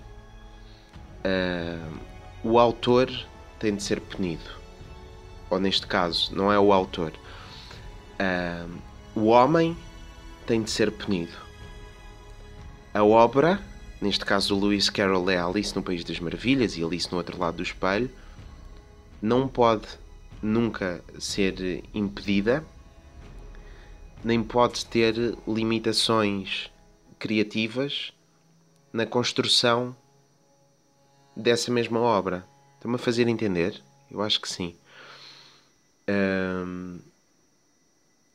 Uh, 1.26 1.98
o 2.44 2.60
autor 2.60 3.10
tem 3.58 3.76
de 3.76 3.82
ser 3.82 4.00
punido. 4.02 4.59
Ou 5.50 5.60
neste 5.60 5.88
caso, 5.88 6.36
não 6.36 6.52
é 6.52 6.60
o 6.60 6.72
autor. 6.72 7.12
Uh, 8.20 8.78
o 9.16 9.26
homem 9.28 9.76
tem 10.46 10.62
de 10.62 10.70
ser 10.70 10.92
punido. 10.92 11.34
A 12.94 13.04
obra 13.04 13.60
neste 14.02 14.26
caso 14.26 14.56
o 14.56 14.60
Lewis 14.60 14.90
Carroll 14.90 15.30
é 15.30 15.38
Alice 15.38 15.76
no 15.76 15.84
País 15.84 16.04
das 16.04 16.20
Maravilhas 16.20 16.78
e 16.78 16.84
Alice 16.84 17.12
no 17.12 17.18
outro 17.18 17.38
lado 17.38 17.58
do 17.58 17.64
espelho, 17.64 18.10
não 19.22 19.48
pode 19.48 19.88
nunca 20.42 21.04
ser 21.20 21.84
impedida, 21.94 22.64
nem 24.24 24.42
pode 24.42 24.86
ter 24.86 25.38
limitações 25.48 26.72
criativas 27.18 28.14
na 28.94 29.06
construção 29.06 29.96
dessa 31.36 31.72
mesma 31.72 32.00
obra. 32.00 32.46
Estão-me 32.76 32.96
a 32.96 33.00
fazer 33.00 33.28
entender? 33.28 33.82
Eu 34.10 34.22
acho 34.22 34.40
que 34.40 34.48
sim. 34.48 34.76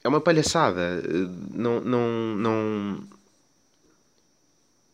É 0.02 0.08
uma 0.08 0.20
palhaçada. 0.20 1.02
Não, 1.50 1.80
não, 1.80 2.36
não, 2.36 3.08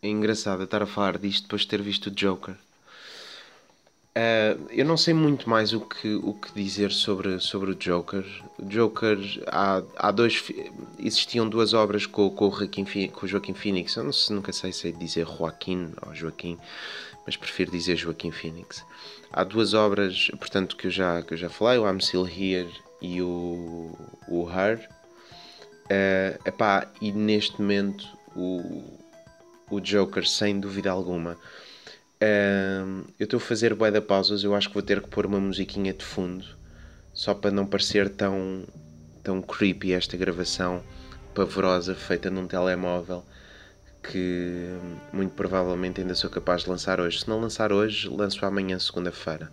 é 0.02 0.08
engraçado 0.08 0.62
estar 0.62 0.82
a 0.82 0.86
falar 0.86 1.18
disto 1.18 1.42
depois 1.42 1.62
de 1.62 1.68
ter 1.68 1.82
visto 1.82 2.06
o 2.06 2.10
Joker. 2.10 2.54
Uh, 4.10 4.66
eu 4.70 4.84
não 4.84 4.96
sei 4.96 5.14
muito 5.14 5.48
mais 5.48 5.72
o 5.72 5.80
que, 5.80 6.14
o 6.16 6.34
que 6.34 6.52
dizer 6.52 6.90
sobre, 6.90 7.38
sobre 7.38 7.70
o 7.70 7.74
Joker. 7.74 8.24
O 8.58 8.64
Joker, 8.64 9.18
há, 9.46 9.82
há 9.96 10.10
dois. 10.10 10.42
Existiam 10.98 11.48
duas 11.48 11.74
obras 11.74 12.06
com, 12.06 12.28
com, 12.30 12.48
o, 12.48 12.50
Joaquim, 12.50 12.84
com 13.08 13.26
o 13.26 13.28
Joaquim 13.28 13.54
Phoenix. 13.54 13.94
Eu 13.94 14.04
não 14.04 14.12
sei, 14.12 14.34
nunca 14.34 14.52
sei 14.52 14.72
se 14.72 14.88
é 14.88 14.92
dizer 14.92 15.26
Joaquim 15.26 15.92
ou 16.04 16.14
Joaquim, 16.14 16.58
mas 17.24 17.36
prefiro 17.36 17.70
dizer 17.70 17.96
Joaquim 17.96 18.30
Phoenix. 18.32 18.84
Há 19.32 19.44
duas 19.44 19.74
obras, 19.74 20.30
portanto, 20.38 20.76
que 20.76 20.88
eu 20.88 20.90
já, 20.90 21.22
que 21.22 21.34
eu 21.34 21.38
já 21.38 21.48
falei: 21.48 21.78
o 21.78 21.88
I'm 21.88 22.00
Still 22.00 22.26
Here 22.26 22.70
e 23.00 23.22
o, 23.22 23.96
o 24.28 24.48
Her. 24.50 24.88
Uh, 25.86 26.48
epá, 26.48 26.86
e 27.00 27.10
neste 27.10 27.60
momento 27.60 28.06
o 28.36 29.00
o 29.70 29.80
Joker, 29.80 30.26
sem 30.26 30.58
dúvida 30.58 30.90
alguma. 30.90 31.38
Uh, 32.22 33.06
eu 33.18 33.24
estou 33.24 33.38
a 33.38 33.40
fazer 33.40 33.74
bué 33.74 33.90
da 33.90 34.02
pausas, 34.02 34.42
eu 34.42 34.54
acho 34.54 34.68
que 34.68 34.74
vou 34.74 34.82
ter 34.82 35.00
que 35.00 35.08
pôr 35.08 35.24
uma 35.24 35.40
musiquinha 35.40 35.94
de 35.94 36.04
fundo, 36.04 36.44
só 37.14 37.32
para 37.32 37.50
não 37.50 37.64
parecer 37.64 38.10
tão, 38.10 38.66
tão 39.22 39.40
creepy 39.40 39.92
esta 39.92 40.16
gravação 40.16 40.82
pavorosa 41.34 41.94
feita 41.94 42.28
num 42.28 42.46
telemóvel 42.46 43.24
que 44.02 44.76
muito 45.12 45.32
provavelmente 45.34 46.00
ainda 46.00 46.14
sou 46.14 46.30
capaz 46.30 46.62
de 46.62 46.70
lançar 46.70 47.00
hoje. 47.00 47.20
Se 47.20 47.28
não 47.28 47.40
lançar 47.40 47.72
hoje, 47.72 48.08
lanço 48.08 48.44
amanhã, 48.44 48.78
segunda-feira. 48.78 49.50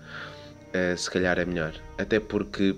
Uh, 0.69 0.97
se 0.97 1.09
calhar 1.09 1.37
é 1.39 1.45
melhor. 1.45 1.73
Até 1.97 2.19
porque 2.19 2.75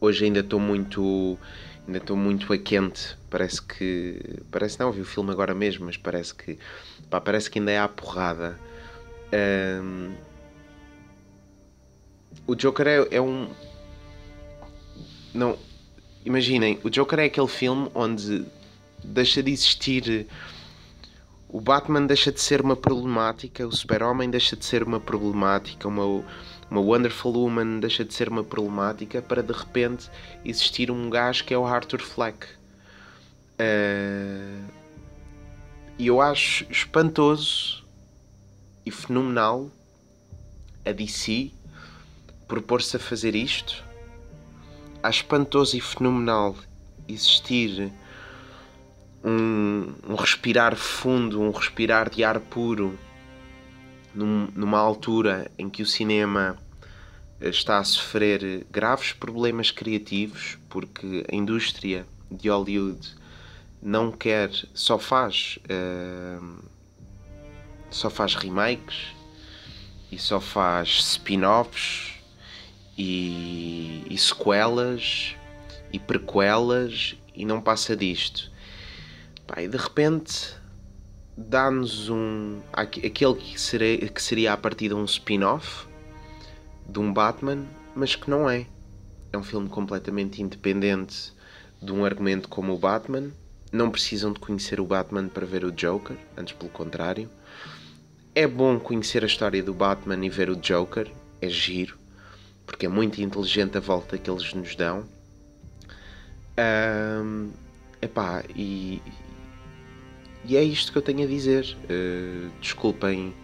hoje 0.00 0.24
ainda 0.24 0.40
estou 0.40 0.60
muito 0.60 1.38
ainda 1.86 1.98
estou 1.98 2.16
muito 2.16 2.52
a 2.52 2.58
quente. 2.58 3.16
Parece 3.28 3.60
que. 3.60 4.20
Parece 4.50 4.78
não, 4.78 4.92
vi 4.92 5.00
o 5.00 5.04
filme 5.04 5.30
agora 5.30 5.54
mesmo, 5.54 5.86
mas 5.86 5.96
parece 5.96 6.34
que. 6.34 6.58
Pá, 7.08 7.20
parece 7.20 7.50
que 7.50 7.58
ainda 7.58 7.70
é 7.70 7.78
à 7.78 7.88
porrada. 7.88 8.58
Um, 9.82 10.12
o 12.46 12.54
Joker 12.54 12.86
é, 12.86 13.08
é 13.10 13.20
um. 13.20 13.50
Não. 15.34 15.58
Imaginem, 16.24 16.78
o 16.84 16.90
Joker 16.90 17.18
é 17.18 17.24
aquele 17.24 17.48
filme 17.48 17.90
onde 17.94 18.44
deixa 19.02 19.42
de 19.42 19.50
existir. 19.50 20.26
O 21.52 21.60
Batman 21.60 22.06
deixa 22.06 22.30
de 22.30 22.40
ser 22.40 22.60
uma 22.60 22.76
problemática, 22.76 23.66
o 23.66 23.72
Super-Homem 23.72 24.30
deixa 24.30 24.56
de 24.56 24.64
ser 24.64 24.84
uma 24.84 25.00
problemática, 25.00 25.88
uma 25.88 26.24
uma 26.70 26.80
Wonderful 26.80 27.32
Woman 27.32 27.80
deixa 27.80 28.04
de 28.04 28.14
ser 28.14 28.28
uma 28.28 28.44
problemática 28.44 29.20
para 29.20 29.42
de 29.42 29.52
repente 29.52 30.08
existir 30.44 30.90
um 30.90 31.10
gajo 31.10 31.44
que 31.44 31.52
é 31.52 31.58
o 31.58 31.66
Arthur 31.66 32.00
Fleck. 32.00 32.46
Uh, 33.58 34.64
e 35.98 36.06
eu 36.06 36.20
acho 36.20 36.64
espantoso 36.70 37.84
e 38.86 38.90
fenomenal 38.90 39.70
a 40.86 40.92
DC 40.92 41.50
propor-se 42.46 42.96
a 42.96 43.00
fazer 43.00 43.34
isto. 43.34 43.84
Acho 45.02 45.22
espantoso 45.22 45.76
e 45.76 45.80
fenomenal 45.80 46.54
existir 47.08 47.92
um, 49.24 49.94
um 50.08 50.14
respirar 50.14 50.76
fundo, 50.76 51.40
um 51.40 51.50
respirar 51.50 52.08
de 52.08 52.24
ar 52.24 52.40
puro 52.40 52.98
num, 54.14 54.48
numa 54.54 54.78
altura 54.78 55.50
em 55.58 55.68
que 55.68 55.82
o 55.82 55.86
cinema 55.86 56.56
eh, 57.40 57.48
está 57.48 57.78
a 57.78 57.84
sofrer 57.84 58.66
graves 58.70 59.12
problemas 59.12 59.70
criativos, 59.70 60.58
porque 60.68 61.24
a 61.30 61.34
indústria 61.34 62.06
de 62.30 62.48
Hollywood 62.48 63.14
não 63.82 64.12
quer, 64.12 64.50
só 64.74 64.98
faz, 64.98 65.58
uh, 65.64 66.58
só 67.90 68.10
faz 68.10 68.34
remakes 68.34 69.14
e 70.12 70.18
só 70.18 70.38
faz 70.38 70.88
spin-offs 70.88 72.12
e, 72.96 74.04
e 74.08 74.18
sequelas 74.18 75.34
e 75.92 75.98
prequelas 75.98 77.16
e 77.34 77.44
não 77.44 77.60
passa 77.60 77.96
disto. 77.96 78.49
Pá, 79.50 79.62
e 79.62 79.66
de 79.66 79.76
repente 79.76 80.54
dá-nos 81.36 82.08
um. 82.08 82.60
aquele 82.72 83.34
que 83.34 83.60
seria, 83.60 84.08
que 84.08 84.22
seria 84.22 84.52
a 84.52 84.56
partir 84.56 84.88
de 84.88 84.94
um 84.94 85.04
spin-off 85.04 85.88
de 86.88 87.00
um 87.00 87.12
Batman, 87.12 87.66
mas 87.96 88.14
que 88.14 88.30
não 88.30 88.48
é. 88.48 88.66
É 89.32 89.36
um 89.36 89.42
filme 89.42 89.68
completamente 89.68 90.40
independente 90.40 91.32
de 91.82 91.92
um 91.92 92.04
argumento 92.04 92.48
como 92.48 92.72
o 92.72 92.78
Batman. 92.78 93.32
Não 93.72 93.90
precisam 93.90 94.32
de 94.32 94.38
conhecer 94.38 94.78
o 94.78 94.84
Batman 94.84 95.26
para 95.26 95.46
ver 95.46 95.64
o 95.64 95.72
Joker, 95.72 96.16
antes 96.36 96.54
pelo 96.54 96.70
contrário. 96.70 97.28
É 98.32 98.46
bom 98.46 98.78
conhecer 98.78 99.24
a 99.24 99.26
história 99.26 99.60
do 99.64 99.74
Batman 99.74 100.24
e 100.24 100.30
ver 100.30 100.48
o 100.48 100.54
Joker, 100.54 101.10
é 101.40 101.48
giro, 101.48 101.98
porque 102.64 102.86
é 102.86 102.88
muito 102.88 103.20
inteligente 103.20 103.76
a 103.76 103.80
volta 103.80 104.16
que 104.16 104.30
eles 104.30 104.54
nos 104.54 104.76
dão. 104.76 105.04
Um, 106.56 107.50
epá, 108.00 108.44
e, 108.54 109.02
e 110.44 110.56
é 110.56 110.62
isto 110.62 110.92
que 110.92 110.98
eu 110.98 111.02
tenho 111.02 111.24
a 111.24 111.26
dizer. 111.26 111.76
Uh, 111.84 112.50
desculpem 112.60 113.34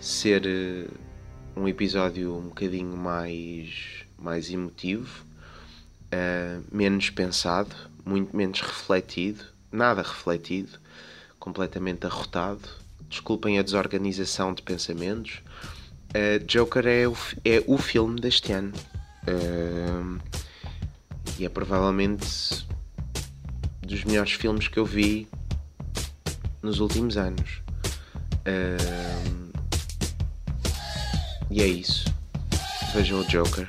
ser 0.00 0.42
uh, 0.44 1.60
um 1.60 1.68
episódio 1.68 2.36
um 2.36 2.48
bocadinho 2.48 2.96
mais, 2.96 4.04
mais 4.18 4.50
emotivo, 4.50 5.24
uh, 6.12 6.64
menos 6.70 7.10
pensado, 7.10 7.74
muito 8.04 8.36
menos 8.36 8.60
refletido, 8.60 9.44
nada 9.70 10.02
refletido, 10.02 10.78
completamente 11.38 12.06
arrotado. 12.06 12.68
Desculpem 13.08 13.58
a 13.58 13.62
desorganização 13.62 14.54
de 14.54 14.62
pensamentos. 14.62 15.42
Joker 16.46 16.86
é 16.86 17.06
o, 17.06 17.16
é 17.44 17.62
o 17.66 17.76
filme 17.76 18.18
deste 18.18 18.52
ano. 18.52 18.72
e 21.38 21.44
é 21.44 21.48
provavelmente 21.48 22.66
dos 23.82 24.04
melhores 24.04 24.32
filmes 24.32 24.68
que 24.68 24.78
eu 24.78 24.86
vi 24.86 25.28
nos 26.62 26.80
últimos 26.80 27.16
anos. 27.16 27.62
E 31.50 31.60
é 31.60 31.66
isso. 31.66 32.04
Vejam 32.94 33.20
o 33.20 33.24
Joker. 33.24 33.68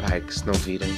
Pai, 0.00 0.20
que 0.20 0.34
se 0.34 0.46
não 0.46 0.54
virem. 0.54 0.92